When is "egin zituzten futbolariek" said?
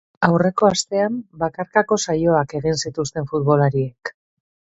2.61-4.13